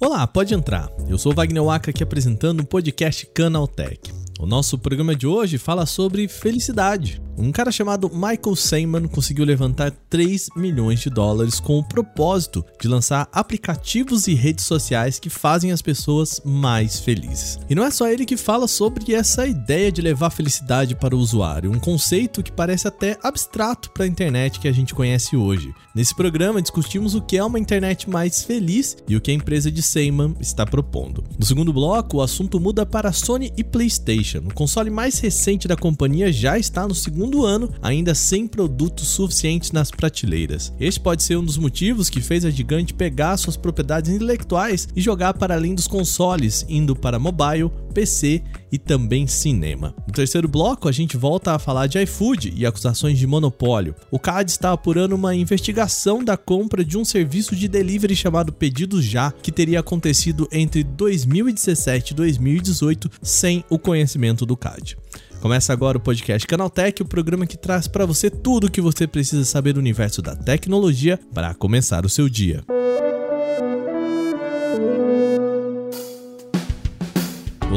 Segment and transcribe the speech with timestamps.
[0.00, 0.90] Olá, pode entrar.
[1.08, 4.12] Eu sou Wagner Waka aqui apresentando o podcast Canaltech.
[4.38, 7.21] O nosso programa de hoje fala sobre felicidade.
[7.42, 12.86] Um cara chamado Michael Seyman conseguiu levantar 3 milhões de dólares com o propósito de
[12.86, 17.58] lançar aplicativos e redes sociais que fazem as pessoas mais felizes.
[17.68, 21.18] E não é só ele que fala sobre essa ideia de levar felicidade para o
[21.18, 25.74] usuário, um conceito que parece até abstrato para a internet que a gente conhece hoje.
[25.96, 29.68] Nesse programa discutimos o que é uma internet mais feliz e o que a empresa
[29.68, 31.24] de Seyman está propondo.
[31.36, 34.44] No segundo bloco, o assunto muda para Sony e PlayStation.
[34.46, 39.08] O console mais recente da companhia já está no segundo segundo ano, ainda sem produtos
[39.08, 40.72] suficientes nas prateleiras.
[40.78, 45.00] Este pode ser um dos motivos que fez a gigante pegar suas propriedades intelectuais e
[45.00, 49.94] jogar para além dos consoles, indo para mobile, PC e também cinema.
[50.06, 53.94] No terceiro bloco, a gente volta a falar de iFood e acusações de monopólio.
[54.10, 59.00] O CAD está apurando uma investigação da compra de um serviço de delivery chamado Pedido
[59.00, 64.96] Já, que teria acontecido entre 2017 e 2018 sem o conhecimento do CAD.
[65.42, 69.08] Começa agora o podcast Canaltech, o programa que traz para você tudo o que você
[69.08, 72.62] precisa saber do universo da tecnologia para começar o seu dia.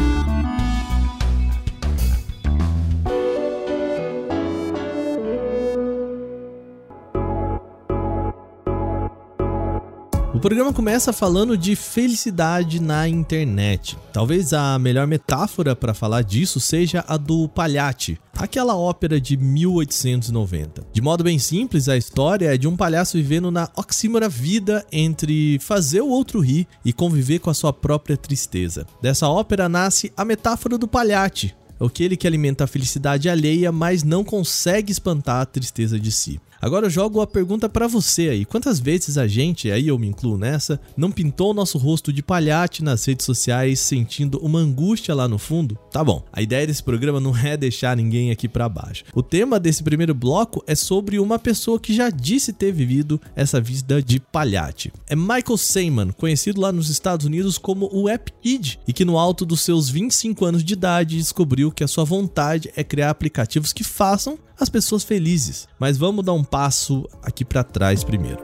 [10.45, 13.97] Programa começa falando de felicidade na internet.
[14.13, 20.85] Talvez a melhor metáfora para falar disso seja a do Palhate, aquela ópera de 1890.
[20.93, 25.57] De modo bem simples, a história é de um palhaço vivendo na oxímora vida entre
[25.57, 28.85] fazer o outro rir e conviver com a sua própria tristeza.
[29.01, 34.23] Dessa ópera nasce a metáfora do Palhate, aquele que alimenta a felicidade alheia, mas não
[34.23, 36.39] consegue espantar a tristeza de si.
[36.61, 38.45] Agora eu jogo a pergunta para você aí.
[38.45, 42.23] Quantas vezes a gente, aí eu me incluo nessa, não pintou o nosso rosto de
[42.23, 45.77] palhate nas redes sociais sentindo uma angústia lá no fundo?
[45.91, 46.23] Tá bom.
[46.31, 49.03] A ideia desse programa não é deixar ninguém aqui para baixo.
[49.13, 53.59] O tema desse primeiro bloco é sobre uma pessoa que já disse ter vivido essa
[53.59, 54.91] vida de palhate.
[55.07, 59.17] É Michael Seyman, conhecido lá nos Estados Unidos como o App Kid, e que no
[59.17, 63.73] alto dos seus 25 anos de idade descobriu que a sua vontade é criar aplicativos
[63.73, 65.67] que façam as pessoas felizes.
[65.79, 68.41] Mas vamos dar um passo aqui para trás primeiro.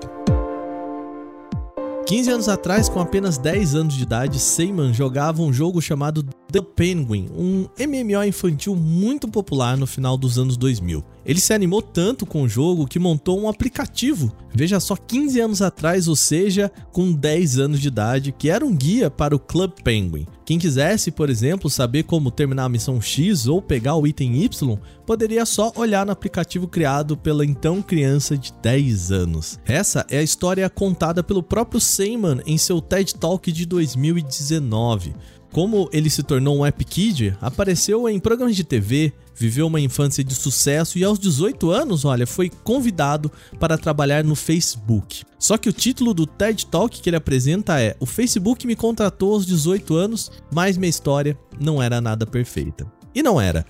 [2.06, 6.62] 15 anos atrás, com apenas 10 anos de idade, Seyman jogava um jogo chamado The
[6.62, 11.04] Penguin, um MMO infantil muito popular no final dos anos 2000.
[11.26, 15.62] Ele se animou tanto com o jogo que montou um aplicativo, veja só 15 anos
[15.62, 19.72] atrás, ou seja, com 10 anos de idade, que era um guia para o Club
[19.84, 20.26] Penguin.
[20.44, 24.78] Quem quisesse, por exemplo, saber como terminar a missão X ou pegar o item Y,
[25.06, 29.60] poderia só olhar no aplicativo criado pela então criança de 10 anos.
[29.66, 35.14] Essa é a história contada pelo próprio Seyman em seu TED Talk de 2019.
[35.52, 40.24] Como ele se tornou um App Kid, apareceu em programas de TV, viveu uma infância
[40.24, 43.30] de sucesso e aos 18 anos, olha, foi convidado
[43.60, 45.24] para trabalhar no Facebook.
[45.38, 49.34] Só que o título do TED Talk que ele apresenta é: O Facebook me contratou
[49.34, 52.90] aos 18 anos, mas minha história não era nada perfeita.
[53.14, 53.66] E não era.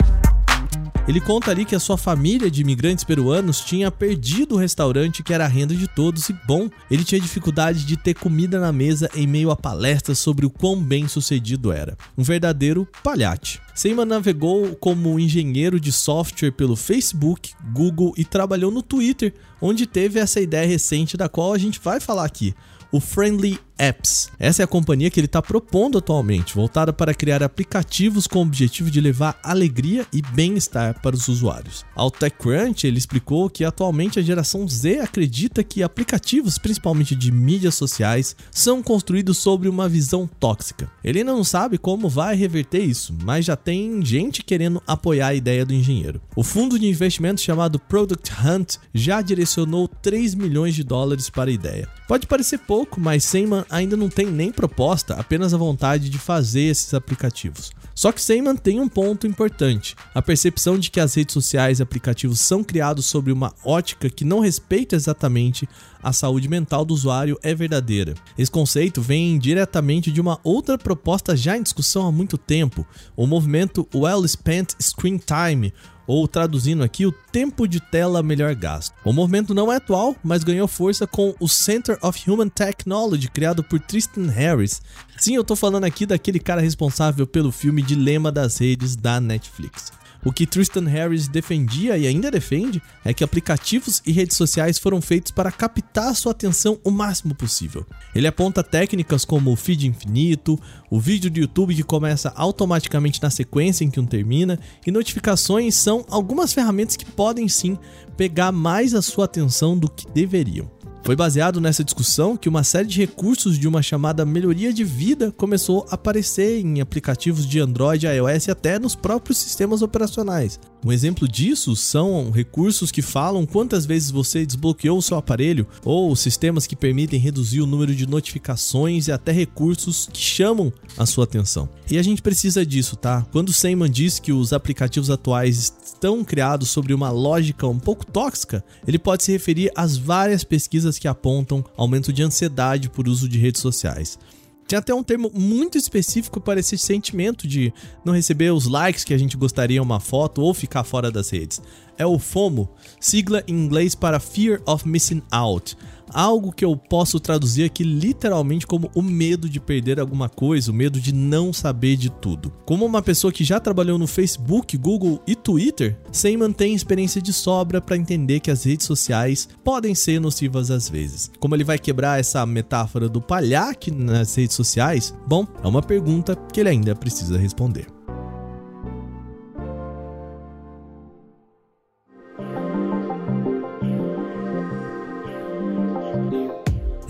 [1.08, 5.34] Ele conta ali que a sua família de imigrantes peruanos tinha perdido o restaurante que
[5.34, 9.10] era a renda de todos e, bom, ele tinha dificuldade de ter comida na mesa
[9.12, 11.98] em meio a palestras sobre o quão bem sucedido era.
[12.16, 13.60] Um verdadeiro palhate.
[13.74, 20.20] Seyman navegou como engenheiro de software pelo Facebook, Google e trabalhou no Twitter, onde teve
[20.20, 22.54] essa ideia recente da qual a gente vai falar aqui
[22.92, 24.30] o Friendly Apps.
[24.38, 28.42] Essa é a companhia que ele está propondo atualmente, voltada para criar aplicativos com o
[28.42, 31.84] objetivo de levar alegria e bem-estar para os usuários.
[31.96, 37.74] Ao TechCrunch, ele explicou que atualmente a geração Z acredita que aplicativos, principalmente de mídias
[37.74, 40.90] sociais, são construídos sobre uma visão tóxica.
[41.02, 45.34] Ele ainda não sabe como vai reverter isso, mas já tem gente querendo apoiar a
[45.34, 46.20] ideia do engenheiro.
[46.36, 51.54] O fundo de investimento chamado Product Hunt já direcionou 3 milhões de dólares para a
[51.54, 51.88] ideia.
[52.06, 56.62] Pode parecer pouco, mas Seyman ainda não tem nem proposta, apenas a vontade de fazer
[56.62, 57.72] esses aplicativos.
[57.94, 61.82] Só que Seyman tem um ponto importante: a percepção de que as redes sociais e
[61.82, 65.68] aplicativos são criados sobre uma ótica que não respeita exatamente
[66.02, 68.14] a saúde mental do usuário é verdadeira.
[68.36, 72.84] Esse conceito vem diretamente de uma outra proposta já em discussão há muito tempo,
[73.16, 75.72] o movimento Well Spent Screen Time,
[76.12, 78.92] ou traduzindo aqui, o tempo de tela melhor gasto.
[79.02, 83.64] O movimento não é atual, mas ganhou força com o Center of Human Technology, criado
[83.64, 84.82] por Tristan Harris.
[85.16, 89.90] Sim, eu tô falando aqui daquele cara responsável pelo filme Dilema das Redes da Netflix.
[90.24, 95.00] O que Tristan Harris defendia e ainda defende é que aplicativos e redes sociais foram
[95.00, 97.84] feitos para captar sua atenção o máximo possível.
[98.14, 100.58] Ele aponta técnicas como o feed infinito,
[100.88, 105.74] o vídeo do YouTube que começa automaticamente na sequência em que um termina, e notificações
[105.74, 107.76] são algumas ferramentas que podem sim
[108.16, 110.70] pegar mais a sua atenção do que deveriam.
[111.04, 115.32] Foi baseado nessa discussão que uma série de recursos de uma chamada melhoria de vida
[115.32, 120.60] começou a aparecer em aplicativos de Android, iOS e até nos próprios sistemas operacionais.
[120.84, 126.14] Um exemplo disso são recursos que falam quantas vezes você desbloqueou o seu aparelho ou
[126.14, 131.24] sistemas que permitem reduzir o número de notificações e até recursos que chamam a sua
[131.24, 131.68] atenção.
[131.90, 133.26] E a gente precisa disso, tá?
[133.32, 138.64] Quando Seyman diz que os aplicativos atuais estão criados sobre uma lógica um pouco tóxica,
[138.86, 143.38] ele pode se referir às várias pesquisas que apontam aumento de ansiedade por uso de
[143.38, 144.18] redes sociais.
[144.66, 147.72] Tem até um termo muito específico para esse sentimento de
[148.04, 151.30] não receber os likes que a gente gostaria em uma foto ou ficar fora das
[151.30, 151.60] redes.
[151.98, 152.68] É o FOMO,
[152.98, 155.76] sigla em inglês para Fear of Missing Out
[156.12, 160.74] algo que eu posso traduzir aqui literalmente como o medo de perder alguma coisa, o
[160.74, 162.52] medo de não saber de tudo.
[162.64, 167.32] Como uma pessoa que já trabalhou no Facebook, Google e Twitter, sem manter experiência de
[167.32, 171.30] sobra para entender que as redes sociais podem ser nocivas às vezes.
[171.38, 175.14] Como ele vai quebrar essa metáfora do palhaque nas redes sociais?
[175.26, 177.86] Bom, é uma pergunta que ele ainda precisa responder.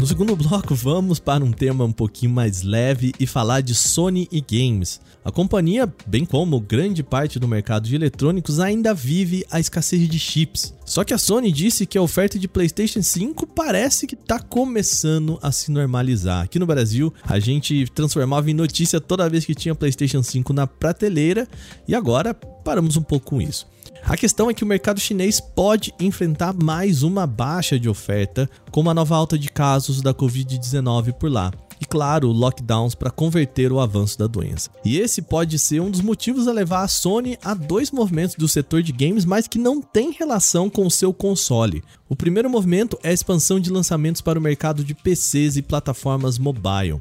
[0.03, 4.27] No segundo bloco, vamos para um tema um pouquinho mais leve e falar de Sony
[4.33, 5.01] e games.
[5.25, 10.19] A companhia, bem como grande parte do mercado de eletrônicos, ainda vive a escassez de
[10.19, 10.75] chips.
[10.93, 15.39] Só que a Sony disse que a oferta de PlayStation 5 parece que está começando
[15.41, 16.45] a se normalizar.
[16.45, 20.67] Aqui no Brasil, a gente transformava em notícia toda vez que tinha PlayStation 5 na
[20.67, 21.49] prateleira
[21.89, 23.67] e agora paramos um pouco com isso.
[24.05, 28.83] A questão é que o mercado chinês pode enfrentar mais uma baixa de oferta com
[28.83, 31.51] uma nova alta de casos da Covid-19 por lá.
[31.83, 34.71] E claro, lockdowns para converter o avanço da doença.
[34.85, 38.47] E esse pode ser um dos motivos a levar a Sony a dois movimentos do
[38.47, 41.83] setor de games, mas que não tem relação com o seu console.
[42.13, 46.39] O primeiro movimento é a expansão de lançamentos para o mercado de PCs e plataformas
[46.39, 47.01] mobile.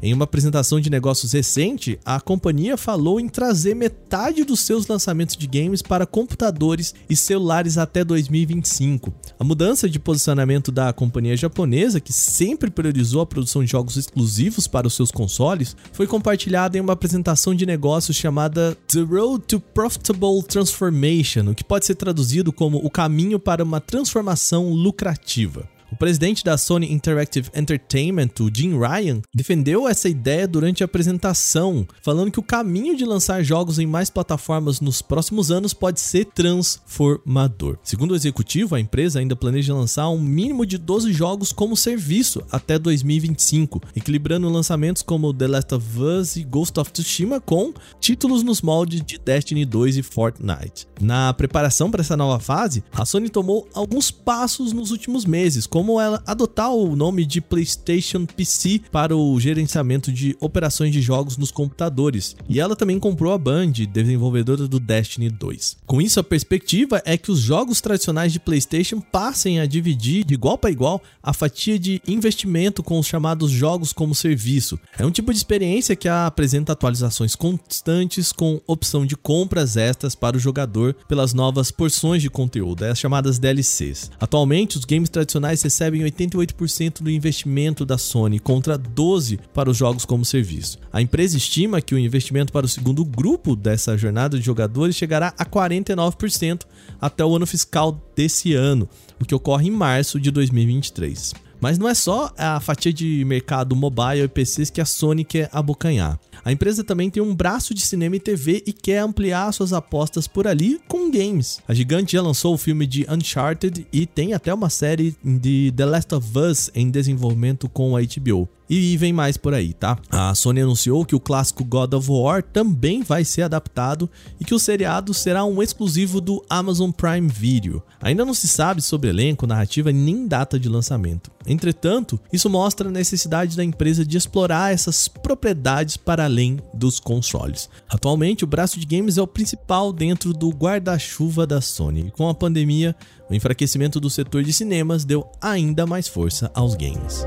[0.00, 5.36] Em uma apresentação de negócios recente, a companhia falou em trazer metade dos seus lançamentos
[5.36, 9.12] de games para computadores e celulares até 2025.
[9.38, 14.66] A mudança de posicionamento da companhia japonesa, que sempre priorizou a produção de jogos exclusivos
[14.66, 19.60] para os seus consoles, foi compartilhada em uma apresentação de negócios chamada The Road to
[19.60, 25.68] Profitable Transformation, o que pode ser traduzido como o caminho para uma transformação lucrativa.
[25.92, 31.86] O presidente da Sony Interactive Entertainment, o Jim Ryan, defendeu essa ideia durante a apresentação,
[32.00, 36.24] falando que o caminho de lançar jogos em mais plataformas nos próximos anos pode ser
[36.24, 37.76] transformador.
[37.82, 42.42] Segundo o executivo, a empresa ainda planeja lançar um mínimo de 12 jogos como serviço
[42.50, 48.42] até 2025, equilibrando lançamentos como The Last of Us e Ghost of Tsushima com títulos
[48.42, 50.88] nos moldes de Destiny 2 e Fortnite.
[51.02, 55.81] Na preparação para essa nova fase, a Sony tomou alguns passos nos últimos meses, como
[55.82, 61.36] como ela adotar o nome de PlayStation PC para o gerenciamento de operações de jogos
[61.36, 62.36] nos computadores.
[62.48, 65.78] E ela também comprou a Band, desenvolvedora do Destiny 2.
[65.84, 70.34] Com isso, a perspectiva é que os jogos tradicionais de PlayStation passem a dividir de
[70.34, 74.78] igual para igual a fatia de investimento com os chamados jogos como serviço.
[74.96, 80.36] É um tipo de experiência que apresenta atualizações constantes com opção de compras extras para
[80.36, 84.12] o jogador pelas novas porções de conteúdo, as chamadas DLCs.
[84.20, 90.04] Atualmente, os games tradicionais recebem 88% do investimento da Sony, contra 12% para os jogos
[90.04, 90.78] como serviço.
[90.92, 95.32] A empresa estima que o investimento para o segundo grupo dessa jornada de jogadores chegará
[95.38, 96.66] a 49%
[97.00, 98.86] até o ano fiscal desse ano,
[99.18, 101.32] o que ocorre em março de 2023.
[101.62, 105.48] Mas não é só a fatia de mercado mobile e PCs que a Sony quer
[105.52, 106.18] abocanhar.
[106.44, 110.26] A empresa também tem um braço de cinema e TV e quer ampliar suas apostas
[110.26, 111.60] por ali com games.
[111.68, 115.86] A gigante já lançou o filme de Uncharted e tem até uma série de The
[115.86, 118.48] Last of Us em desenvolvimento com a HBO.
[118.74, 119.98] E vem mais por aí, tá?
[120.10, 124.08] A Sony anunciou que o clássico God of War também vai ser adaptado
[124.40, 127.82] e que o seriado será um exclusivo do Amazon Prime Video.
[128.00, 131.30] Ainda não se sabe sobre elenco, narrativa nem data de lançamento.
[131.46, 137.68] Entretanto, isso mostra a necessidade da empresa de explorar essas propriedades para além dos consoles.
[137.90, 142.06] Atualmente, o braço de games é o principal dentro do guarda-chuva da Sony.
[142.06, 142.96] E com a pandemia,
[143.28, 147.26] o enfraquecimento do setor de cinemas deu ainda mais força aos games.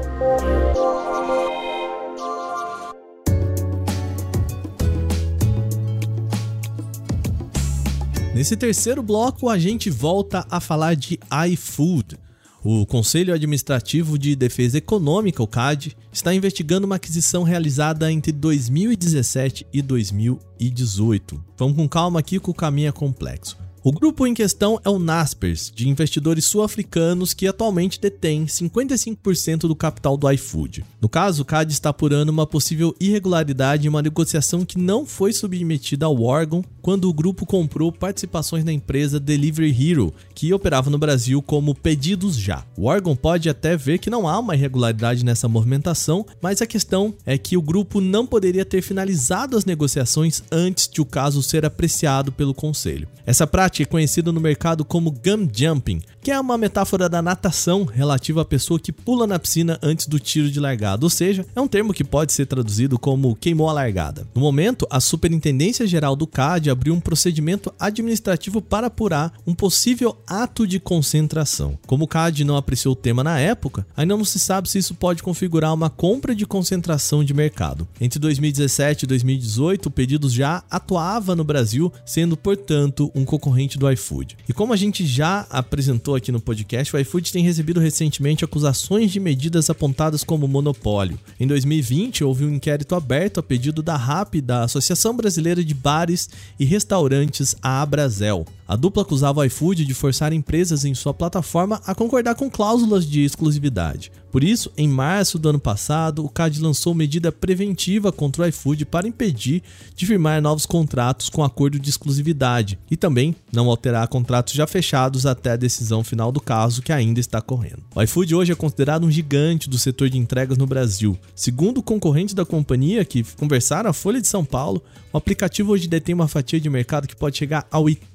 [8.35, 11.17] Nesse terceiro bloco, a gente volta a falar de
[11.51, 12.17] iFood.
[12.61, 19.65] O Conselho Administrativo de Defesa Econômica, o CAD, está investigando uma aquisição realizada entre 2017
[19.71, 21.41] e 2018.
[21.57, 23.57] Vamos com calma aqui que o caminho é complexo.
[23.87, 29.75] O grupo em questão é o Naspers, de investidores sul-africanos que atualmente detém 55% do
[29.75, 30.83] capital do iFood.
[30.99, 35.31] No caso, o CAD está apurando uma possível irregularidade em uma negociação que não foi
[35.31, 40.97] submetida ao órgão quando o grupo comprou participações na empresa Delivery Hero, que operava no
[40.97, 42.65] Brasil como Pedidos Já.
[42.75, 47.13] O órgão pode até ver que não há uma irregularidade nessa movimentação, mas a questão
[47.23, 51.65] é que o grupo não poderia ter finalizado as negociações antes de o caso ser
[51.65, 53.07] apreciado pelo conselho.
[53.27, 57.83] Essa prática é conhecido no mercado como gum jumping, que é uma metáfora da natação
[57.83, 61.61] relativa à pessoa que pula na piscina antes do tiro de largada, ou seja, é
[61.61, 64.27] um termo que pode ser traduzido como queimou a largada.
[64.33, 70.17] No momento, a Superintendência Geral do CAD abriu um procedimento administrativo para apurar um possível
[70.27, 71.77] ato de concentração.
[71.85, 74.95] Como o CAD não apreciou o tema na época, ainda não se sabe se isso
[74.95, 77.87] pode configurar uma compra de concentração de mercado.
[77.99, 83.89] Entre 2017 e 2018, o Pedidos já atuava no Brasil, sendo, portanto, um concorrente do
[83.91, 84.37] iFood.
[84.47, 89.11] E como a gente já apresentou aqui no podcast, o iFood tem recebido recentemente acusações
[89.11, 91.19] de medidas apontadas como monopólio.
[91.39, 96.29] Em 2020, houve um inquérito aberto a pedido da RAP, da Associação Brasileira de Bares
[96.59, 98.45] e Restaurantes, a Abrazel.
[98.67, 103.07] A dupla acusava o iFood de forçar empresas em sua plataforma a concordar com cláusulas
[103.07, 104.11] de exclusividade.
[104.31, 108.85] Por isso, em março do ano passado, o CAD lançou medida preventiva contra o iFood
[108.85, 109.61] para impedir
[109.95, 115.27] de firmar novos contratos com acordo de exclusividade e também não alterar contratos já fechados
[115.27, 117.83] até a decisão final do caso que ainda está correndo.
[117.93, 121.17] O iFood hoje é considerado um gigante do setor de entregas no Brasil.
[121.35, 126.15] Segundo concorrentes da companhia que conversaram à Folha de São Paulo, o aplicativo hoje detém
[126.15, 128.14] uma fatia de mercado que pode chegar a 80%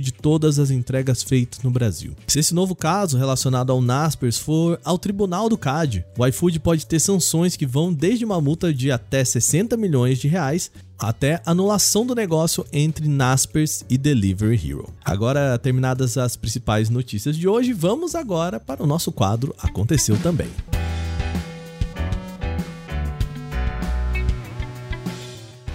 [0.00, 2.12] de todas as entregas feitas no Brasil.
[2.26, 6.86] Se esse novo caso relacionado ao Naspers for ao tribunal do CAD, o iFood pode
[6.86, 12.06] ter sanções que vão desde uma multa de até 60 milhões de reais até anulação
[12.06, 14.88] do negócio entre Naspers e Delivery Hero.
[15.04, 20.48] Agora, terminadas as principais notícias de hoje, vamos agora para o nosso quadro Aconteceu Também.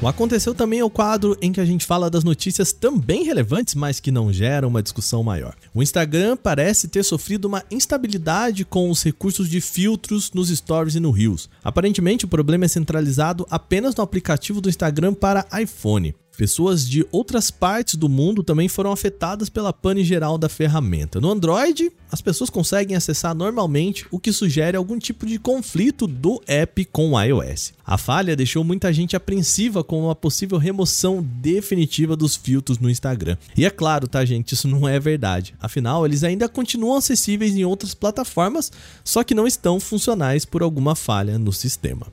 [0.02, 3.76] O Aconteceu também é o quadro em que a gente fala das notícias também relevantes,
[3.76, 5.54] mas que não geram uma discussão maior.
[5.74, 11.02] O Instagram parece ter sofrido uma instabilidade com os recursos de filtros nos stories e
[11.02, 11.50] no Reels.
[11.62, 16.16] Aparentemente, o problema é centralizado apenas no aplicativo do Instagram para iPhone.
[16.40, 21.20] Pessoas de outras partes do mundo também foram afetadas pela pane geral da ferramenta.
[21.20, 26.42] No Android, as pessoas conseguem acessar normalmente, o que sugere algum tipo de conflito do
[26.48, 27.74] app com o iOS.
[27.86, 33.36] A falha deixou muita gente apreensiva com uma possível remoção definitiva dos filtros no Instagram.
[33.58, 35.54] E é claro, tá, gente, isso não é verdade.
[35.60, 38.72] Afinal, eles ainda continuam acessíveis em outras plataformas,
[39.04, 42.08] só que não estão funcionais por alguma falha no sistema.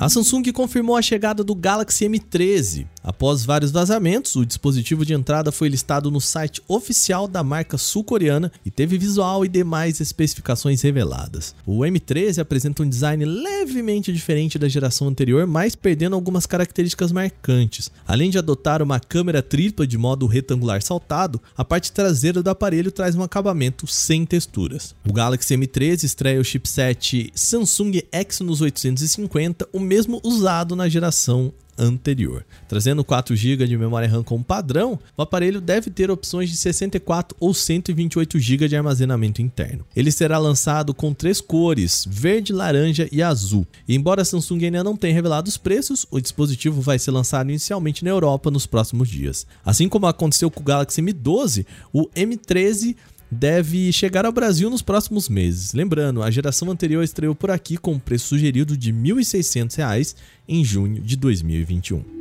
[0.00, 2.86] A Samsung confirmou a chegada do Galaxy M13.
[3.08, 8.52] Após vários vazamentos, o dispositivo de entrada foi listado no site oficial da marca sul-coreana
[8.66, 11.54] e teve visual e demais especificações reveladas.
[11.64, 17.90] O M13 apresenta um design levemente diferente da geração anterior, mas perdendo algumas características marcantes.
[18.06, 22.92] Além de adotar uma câmera tripla de modo retangular saltado, a parte traseira do aparelho
[22.92, 24.94] traz um acabamento sem texturas.
[25.08, 32.44] O Galaxy M13 estreia o chipset Samsung Exynos 850, o mesmo usado na geração anterior.
[32.66, 37.36] Trazendo 4 GB de memória RAM como padrão, o aparelho deve ter opções de 64
[37.38, 39.84] ou 128 GB de armazenamento interno.
[39.94, 43.66] Ele será lançado com três cores: verde, laranja e azul.
[43.86, 47.48] E embora a Samsung ainda não tenha revelado os preços, o dispositivo vai ser lançado
[47.48, 49.46] inicialmente na Europa nos próximos dias.
[49.64, 52.96] Assim como aconteceu com o Galaxy M12, o M13
[53.30, 55.72] deve chegar ao Brasil nos próximos meses.
[55.72, 60.14] Lembrando, a geração anterior estreou por aqui com um preço sugerido de R$ 1.600
[60.48, 62.18] em junho de 2021.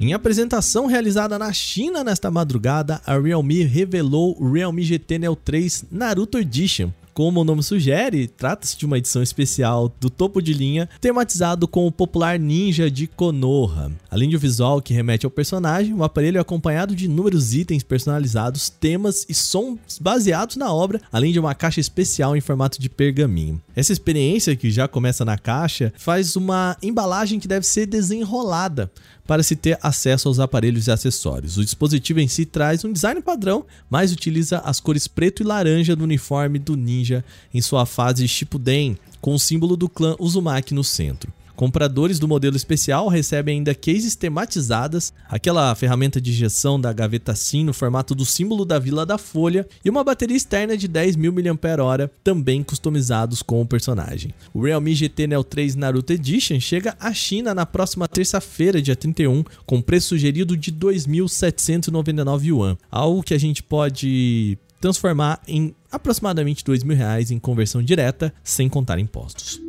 [0.00, 5.86] Em apresentação realizada na China nesta madrugada, a Realme revelou o Realme GT Neo 3
[5.90, 10.88] Naruto Edition, como o nome sugere, trata-se de uma edição especial do topo de linha,
[11.00, 13.92] tematizado com o popular ninja de Konoha.
[14.10, 17.84] Além de um visual que remete ao personagem, o aparelho é acompanhado de inúmeros itens
[17.84, 22.90] personalizados, temas e sons baseados na obra, além de uma caixa especial em formato de
[22.90, 23.62] pergaminho.
[23.76, 28.90] Essa experiência, que já começa na caixa, faz uma embalagem que deve ser desenrolada
[29.26, 31.56] para se ter acesso aos aparelhos e acessórios.
[31.56, 35.96] O dispositivo em si traz um design padrão, mas utiliza as cores preto e laranja
[35.96, 37.03] do uniforme do ninja
[37.52, 41.32] em sua fase Shippuden, com o símbolo do clã Uzumaki no centro.
[41.56, 47.64] Compradores do modelo especial recebem ainda cases tematizadas, aquela ferramenta de injeção da gaveta SIM
[47.64, 52.10] no formato do símbolo da Vila da Folha e uma bateria externa de 10.000 mAh,
[52.24, 54.34] também customizados com o personagem.
[54.52, 59.44] O Realme GT Neo 3 Naruto Edition chega à China na próxima terça-feira, dia 31,
[59.64, 66.78] com preço sugerido de 2.799 yuan, algo que a gente pode transformar em aproximadamente R$
[66.84, 69.60] mil reais em conversão direta, sem contar impostos.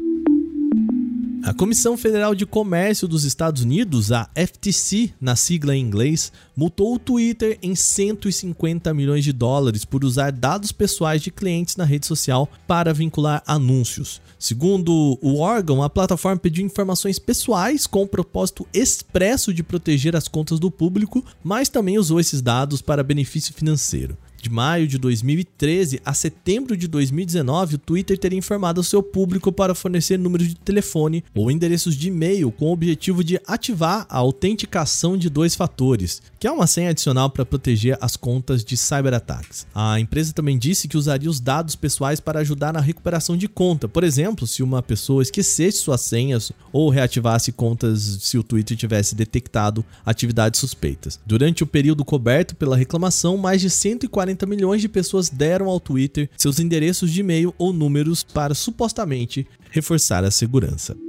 [1.45, 6.95] A Comissão Federal de Comércio dos Estados Unidos, a FTC, na sigla em inglês, multou
[6.95, 12.07] o Twitter em 150 milhões de dólares por usar dados pessoais de clientes na rede
[12.07, 14.19] social para vincular anúncios.
[14.39, 20.27] Segundo o órgão, a plataforma pediu informações pessoais com o propósito expresso de proteger as
[20.27, 25.99] contas do público, mas também usou esses dados para benefício financeiro de maio de 2013
[26.05, 30.55] a setembro de 2019, o Twitter teria informado ao seu público para fornecer números de
[30.55, 36.21] telefone ou endereços de e-mail com o objetivo de ativar a autenticação de dois fatores,
[36.39, 39.65] que é uma senha adicional para proteger as contas de cyberataques.
[39.73, 43.87] A empresa também disse que usaria os dados pessoais para ajudar na recuperação de conta.
[43.87, 49.15] Por exemplo, se uma pessoa esquecesse suas senhas ou reativasse contas se o Twitter tivesse
[49.15, 51.19] detectado atividades suspeitas.
[51.25, 55.79] Durante o período coberto pela reclamação, mais de 140 40 milhões de pessoas deram ao
[55.79, 61.04] Twitter seus endereços de e-mail ou números para supostamente reforçar a segurança.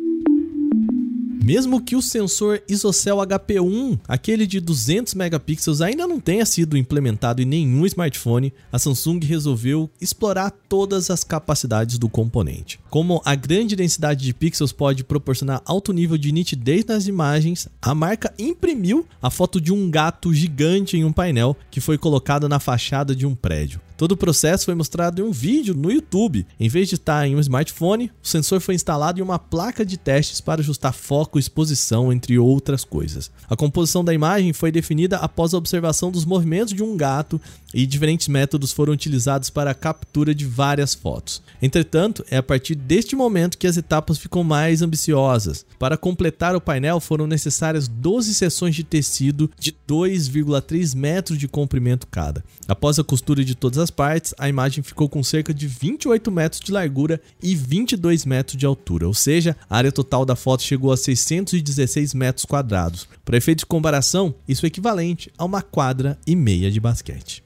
[1.47, 7.41] Mesmo que o sensor ISOCELL HP1, aquele de 200 megapixels, ainda não tenha sido implementado
[7.41, 12.81] em nenhum smartphone, a Samsung resolveu explorar todas as capacidades do componente.
[12.91, 17.95] Como a grande densidade de pixels pode proporcionar alto nível de nitidez nas imagens, a
[17.95, 22.59] marca imprimiu a foto de um gato gigante em um painel que foi colocado na
[22.59, 23.81] fachada de um prédio.
[23.97, 26.47] Todo o processo foi mostrado em um vídeo no YouTube.
[26.61, 29.97] Em vez de estar em um smartphone, o sensor foi instalado em uma placa de
[29.97, 33.31] testes para ajustar foco, exposição, entre outras coisas.
[33.49, 37.41] A composição da imagem foi definida após a observação dos movimentos de um gato
[37.73, 41.43] e diferentes métodos foram utilizados para a captura de várias fotos.
[41.61, 45.65] Entretanto, é a partir deste momento que as etapas ficam mais ambiciosas.
[45.79, 52.07] Para completar o painel foram necessárias 12 seções de tecido de 2,3 metros de comprimento
[52.07, 52.45] cada.
[52.67, 56.31] Após a costura de todas as as partes, a imagem ficou com cerca de 28
[56.33, 60.65] metros de largura e 22 metros de altura, ou seja, a área total da foto
[60.65, 63.09] chegou a 616 metros quadrados.
[63.25, 67.45] Para efeito de comparação, isso é equivalente a uma quadra e meia de basquete.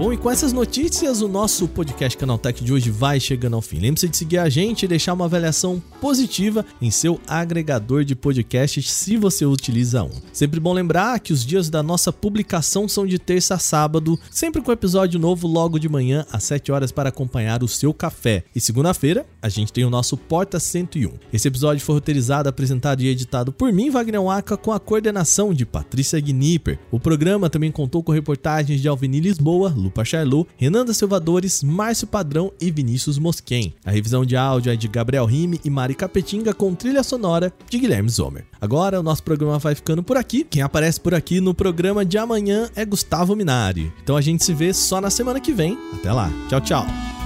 [0.00, 3.78] Bom, e com essas notícias, o nosso podcast Canaltech de hoje vai chegando ao fim.
[3.78, 8.90] Lembre-se de seguir a gente e deixar uma avaliação positiva em seu agregador de podcasts
[8.90, 10.10] se você utiliza um.
[10.32, 14.62] Sempre bom lembrar que os dias da nossa publicação são de terça a sábado, sempre
[14.62, 18.44] com episódio novo logo de manhã às 7 horas para acompanhar o seu café.
[18.56, 21.12] E segunda-feira, a gente tem o nosso Porta 101.
[21.30, 25.66] Esse episódio foi roteirizado, apresentado e editado por mim, Wagner Waka, com a coordenação de
[25.66, 26.78] Patrícia Gnipper.
[26.90, 32.52] O programa também contou com reportagens de Alvini Lisboa, Lupa Charlot, Renan Silvadores, Márcio Padrão
[32.60, 33.74] e Vinícius Mosquen.
[33.84, 37.78] A revisão de áudio é de Gabriel Rime e Mari Capetinga com trilha sonora de
[37.78, 38.46] Guilherme Zomer.
[38.60, 40.44] Agora o nosso programa vai ficando por aqui.
[40.48, 43.92] Quem aparece por aqui no programa de amanhã é Gustavo Minari.
[44.02, 45.76] Então a gente se vê só na semana que vem.
[45.92, 46.30] Até lá.
[46.48, 47.19] Tchau, tchau.